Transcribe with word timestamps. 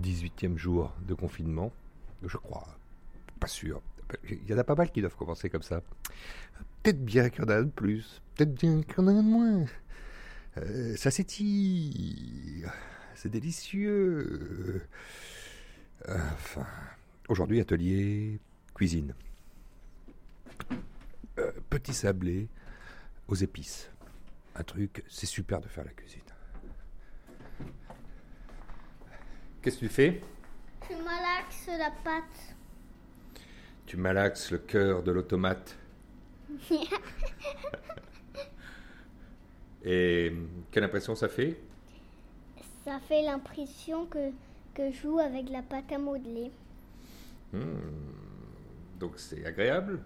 18e 0.00 0.56
jour 0.56 0.92
de 1.06 1.14
confinement. 1.14 1.72
Je 2.22 2.36
crois. 2.36 2.66
Pas 3.38 3.46
sûr. 3.46 3.80
Il 4.28 4.48
y 4.48 4.54
en 4.54 4.58
a 4.58 4.64
pas 4.64 4.74
mal 4.74 4.90
qui 4.90 5.00
doivent 5.00 5.16
commencer 5.16 5.48
comme 5.50 5.62
ça. 5.62 5.82
Peut-être 6.82 7.04
bien 7.04 7.30
qu'il 7.30 7.42
y 7.42 7.46
en 7.46 7.50
a 7.50 7.62
de 7.62 7.70
plus. 7.70 8.20
Peut-être 8.34 8.54
bien 8.54 8.82
qu'il 8.82 8.96
y 8.96 9.00
en 9.00 9.06
a 9.08 9.12
de 9.12 9.20
moins. 9.20 9.64
Euh, 10.58 10.96
ça 10.96 11.10
s'étire. 11.10 12.72
C'est 13.14 13.30
délicieux. 13.30 14.86
Enfin. 16.08 16.66
Aujourd'hui, 17.30 17.60
atelier 17.60 18.40
cuisine. 18.74 19.14
Euh, 21.38 21.52
petit 21.70 21.94
sablé 21.94 22.48
aux 23.28 23.36
épices. 23.36 23.88
Un 24.56 24.64
truc, 24.64 25.04
c'est 25.08 25.26
super 25.26 25.60
de 25.60 25.68
faire 25.68 25.84
la 25.84 25.92
cuisine. 25.92 26.20
Qu'est-ce 29.62 29.76
que 29.76 29.86
tu 29.86 29.88
fais? 29.90 30.22
Je 30.88 30.94
malaxe 30.96 31.66
la 31.66 31.90
pâte. 32.02 32.56
Tu 33.84 33.98
malaxes 33.98 34.50
le 34.52 34.58
cœur 34.58 35.02
de 35.02 35.12
l'automate. 35.12 35.76
Et 39.84 40.32
quelle 40.70 40.84
impression 40.84 41.14
ça 41.14 41.28
fait? 41.28 41.60
Ça 42.84 43.00
fait 43.00 43.20
l'impression 43.22 44.06
que, 44.06 44.30
que 44.72 44.90
je 44.92 45.02
joue 45.02 45.18
avec 45.18 45.50
la 45.50 45.60
pâte 45.60 45.92
à 45.92 45.98
modeler. 45.98 46.50
Hmm. 47.52 47.76
Donc 48.98 49.18
c'est 49.18 49.44
agréable? 49.44 50.00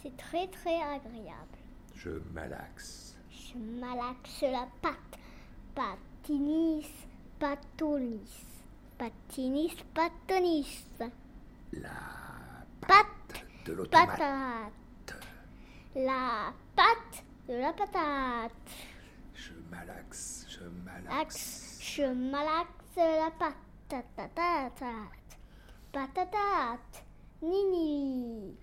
C'est 0.00 0.16
très 0.16 0.46
très 0.46 0.80
agréable. 0.80 1.58
Je 1.96 2.10
malaxe. 2.32 3.16
Je 3.30 3.58
malaxe 3.58 4.42
la 4.42 4.68
pâte. 4.80 5.18
Patinis, 5.74 6.86
patonis. 7.40 8.51
Patinis, 9.02 9.74
patonis. 9.94 10.84
La 11.72 11.90
Pâte, 12.86 13.42
de 13.66 13.72
l'automate. 13.72 14.10
patate. 14.10 15.14
La 15.96 16.52
pâte 16.76 17.24
de 17.48 17.54
la 17.54 17.72
patate. 17.72 18.52
Je 19.34 19.54
malaxe, 19.72 20.46
je 20.48 20.60
malaxe. 20.84 21.20
Axe, 21.20 21.78
je 21.80 22.04
malaxe 22.14 22.96
la 22.96 23.30
patate. 23.40 24.84
Patate. 25.90 27.04
Nini. 27.42 28.56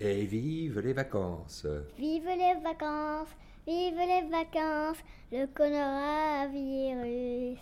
Et 0.00 0.26
vive 0.26 0.80
les 0.80 0.92
vacances. 0.92 1.68
Vive 1.96 2.26
les 2.36 2.54
vacances, 2.60 3.28
vive 3.64 3.98
les 3.98 4.22
vacances, 4.28 4.98
le 5.30 5.46
coronavirus. 5.46 7.60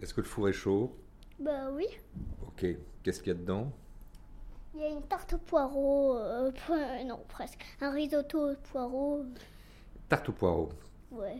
Est-ce 0.00 0.14
que 0.14 0.20
le 0.20 0.26
four 0.26 0.48
est 0.48 0.52
chaud? 0.52 0.94
Bah 1.38 1.70
oui. 1.72 1.86
Ok, 2.46 2.66
qu'est-ce 3.02 3.20
qu'il 3.20 3.28
y 3.32 3.36
a 3.36 3.38
dedans? 3.38 3.72
Il 4.74 4.80
y 4.80 4.84
a 4.84 4.88
une 4.88 5.02
tarte 5.02 5.34
au 5.34 5.38
poireau, 5.38 6.16
euh, 6.18 6.50
non 7.06 7.20
presque, 7.28 7.64
un 7.80 7.90
risotto 7.90 8.52
au 8.52 8.54
poireau. 8.70 9.24
Tarte 10.08 10.28
au 10.28 10.32
poireau. 10.32 10.70
Ouais. 11.10 11.38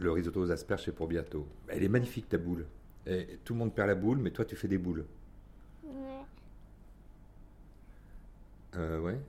Le 0.00 0.12
risotto 0.12 0.40
aux 0.40 0.50
asperges, 0.50 0.84
c'est 0.84 0.92
pour 0.92 1.08
bientôt. 1.08 1.46
Elle 1.68 1.82
est 1.82 1.88
magnifique 1.88 2.28
ta 2.28 2.38
boule. 2.38 2.66
Et 3.06 3.38
tout 3.44 3.52
le 3.52 3.58
monde 3.58 3.74
perd 3.74 3.88
la 3.88 3.94
boule, 3.94 4.18
mais 4.18 4.30
toi 4.30 4.44
tu 4.44 4.56
fais 4.56 4.68
des 4.68 4.78
boules. 4.78 5.04
Ouais. 5.84 6.24
Euh, 8.76 9.00
ouais. 9.00 9.20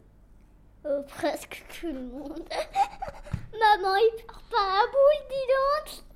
Euh, 0.85 1.01
presque 1.03 1.65
tout 1.79 1.87
le 1.87 2.01
monde. 2.01 2.47
Maman, 3.59 3.95
il 3.95 4.15
perd 4.17 4.41
pas 4.49 4.67
la 4.67 4.85
boule, 4.91 5.27
dis 5.29 5.47
donc. 5.97 6.14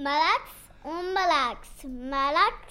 Malax, 0.00 0.50
on 0.84 1.12
malaxe. 1.12 1.84
Malax, 1.84 2.64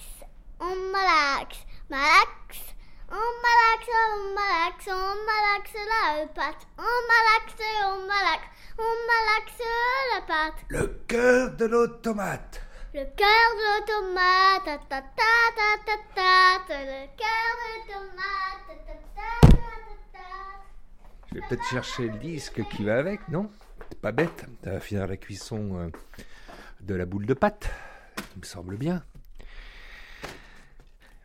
on 0.58 0.76
malaxe. 0.92 1.64
Malax, 1.88 2.74
on 3.10 3.30
malaxe, 3.44 3.88
on 4.10 4.34
malaxe, 4.34 4.88
on 4.88 5.16
malaxe 5.28 5.76
la 5.90 6.26
pâte. 6.26 6.66
On 6.78 6.98
malaxe, 7.10 7.62
on 7.84 8.06
malaxe, 8.06 8.50
on 8.78 8.96
malaxe 9.10 9.62
la 10.12 10.20
pâte. 10.22 10.60
Le 10.68 10.86
cœur 11.06 11.50
de 11.56 11.66
l'automate. 11.66 12.60
Le 12.92 13.04
cœur 13.04 13.48
de 13.60 13.86
tomate, 13.86 14.64
ta 14.64 14.78
ta 14.78 15.00
ta 15.00 15.32
ta 15.56 15.68
ta 15.86 15.96
ta, 16.14 16.58
ta, 16.66 16.78
le 16.80 17.06
cœur 17.16 17.52
de 17.62 17.72
tomate, 17.92 18.66
ta 18.66 18.74
ta 18.84 18.94
ta 19.14 19.30
ta 19.40 19.58
ta 19.58 20.18
ta. 20.18 20.28
Je 21.28 21.34
vais 21.34 21.42
peut-être 21.48 21.66
chercher 21.66 22.08
le 22.08 22.18
disque 22.18 22.64
qui 22.70 22.84
va 22.84 22.98
avec, 22.98 23.28
non? 23.28 23.48
C'est 23.88 24.00
pas 24.00 24.10
bête. 24.10 24.44
Ça 24.64 24.72
va 24.72 24.80
finir 24.80 25.06
la 25.06 25.16
cuisson 25.16 25.78
euh, 25.78 25.90
de 26.82 26.94
la 26.94 27.06
boule 27.06 27.26
de 27.26 27.34
pâte. 27.34 27.70
Il 28.34 28.40
me 28.40 28.46
semble 28.46 28.76
bien. 28.76 29.04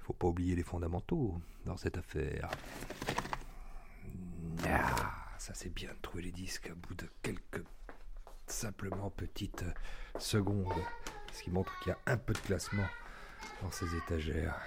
Faut 0.03 0.13
pas 0.13 0.27
oublier 0.27 0.55
les 0.55 0.63
fondamentaux 0.63 1.41
dans 1.65 1.77
cette 1.77 1.97
affaire. 1.97 2.49
Ah, 4.67 5.13
ça 5.37 5.53
c'est 5.53 5.73
bien 5.73 5.89
de 5.89 5.99
trouver 6.01 6.23
les 6.23 6.31
disques 6.31 6.69
à 6.69 6.75
bout 6.75 6.95
de 6.95 7.09
quelques 7.21 7.63
simplement 8.47 9.09
petites 9.09 9.65
secondes. 10.19 10.81
Ce 11.33 11.43
qui 11.43 11.51
montre 11.51 11.77
qu'il 11.79 11.91
y 11.91 11.93
a 11.93 12.13
un 12.13 12.17
peu 12.17 12.33
de 12.33 12.39
classement 12.39 12.87
dans 13.61 13.71
ces 13.71 13.95
étagères. 13.95 14.59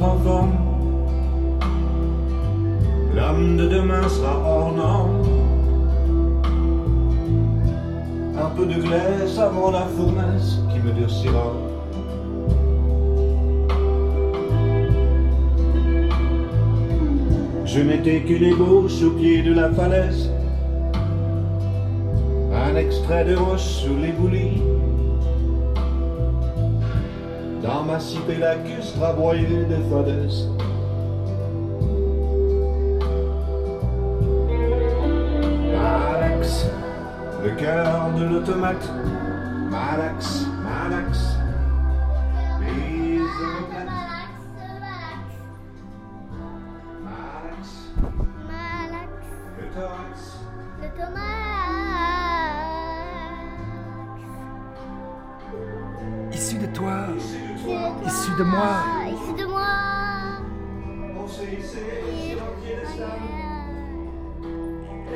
Prend 0.00 0.18
forme. 0.24 0.52
L'âme 3.14 3.56
de 3.58 3.66
demain 3.68 4.08
sera 4.08 4.38
hors. 4.38 4.70
Un 8.42 8.50
peu 8.56 8.64
de 8.64 8.80
glace 8.80 9.38
avant 9.38 9.70
la 9.70 9.84
fournaise 9.94 10.58
qui 10.70 10.78
me 10.78 10.92
durcira. 10.92 11.52
Je 17.66 17.80
n'étais 17.80 18.20
qu'une 18.22 18.44
ébauche 18.44 19.02
au 19.02 19.10
pied 19.10 19.42
de 19.42 19.52
la 19.52 19.70
falaise. 19.70 20.30
Un 22.54 22.74
extrait 22.76 23.24
de 23.26 23.36
roche 23.36 23.68
sous 23.82 23.96
l'éboulis. 23.96 24.62
Dans 27.62 27.82
ma 27.82 28.00
cipée 28.00 28.36
lacustre 28.36 29.14
broyée 29.14 29.64
de 29.64 29.76
fadesse. 29.90 30.46
Malax, 35.74 36.66
le 37.44 37.50
cœur 37.50 38.12
de 38.16 38.24
l'automate. 38.24 38.90
Malax, 39.70 40.46
Malax, 40.64 41.36
les 42.60 43.20
omoplates. 43.20 43.90
Malax, 47.04 47.92
le 49.58 49.64
thorax. 49.74 50.16
Le 50.80 50.88
tomate. 50.96 51.40
Issu 56.32 56.56
de 56.58 56.66
toi, 56.66 57.08
issu 58.06 58.30
de 58.38 58.44
moi. 58.44 58.72
Issu 59.08 59.32
de 59.40 59.46
moi. 59.46 59.60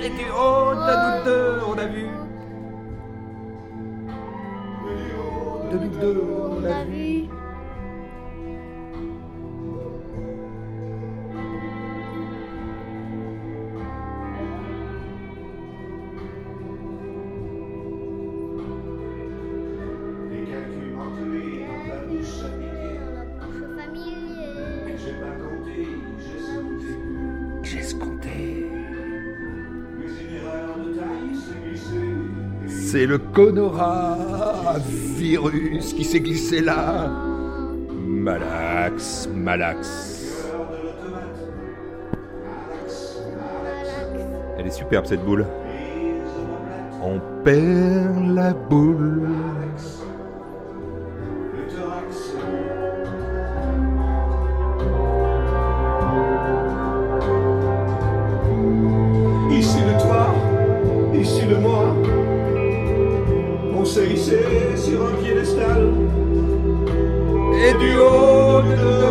Et 0.00 0.10
du 0.10 0.26
haut 0.30 0.74
de 0.74 0.94
nous 1.02 1.24
deux, 1.24 1.60
on 1.66 1.78
a 1.78 1.86
vu. 1.86 2.08
De 5.70 5.78
nous 5.78 6.00
deux, 6.00 6.22
on 6.50 6.64
a 6.64 6.84
vu. 6.84 7.23
C'est 32.94 33.06
le 33.06 33.18
virus 35.16 35.92
qui 35.94 36.04
s'est 36.04 36.20
glissé 36.20 36.60
là. 36.60 37.10
Malax, 37.90 39.28
Malax. 39.34 40.44
Elle 44.56 44.68
est 44.68 44.70
superbe 44.70 45.06
cette 45.06 45.24
boule. 45.24 45.44
On 47.02 47.18
perd 47.42 48.32
la 48.32 48.52
boule. 48.54 49.26
Haut 68.54 69.03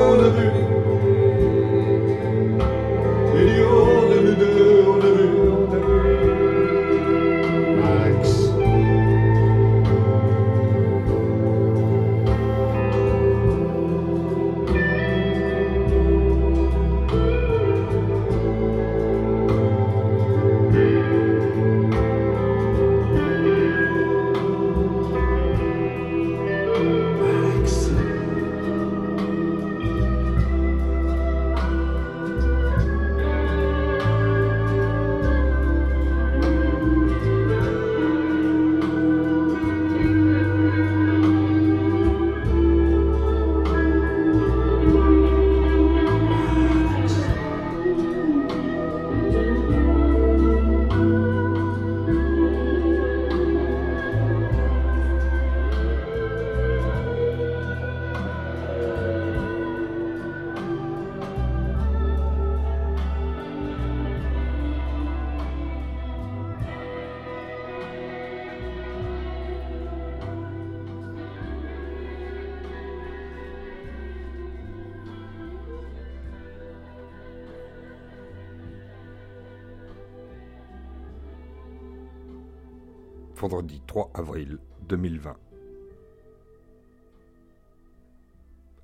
Vendredi 83.43 83.81
3 83.87 84.09
avril 84.13 84.57
2020. 84.87 85.35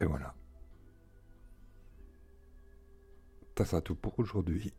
Et 0.01 0.05
voilà. 0.05 0.35
Ça 3.57 3.63
sera 3.63 3.81
tout 3.81 3.95
pour 3.95 4.19
aujourd'hui. 4.19 4.73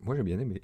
Moi 0.00 0.16
j'ai 0.16 0.24
bien 0.24 0.40
aimé. 0.40 0.60